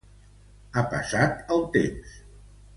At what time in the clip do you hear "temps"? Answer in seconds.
1.79-2.19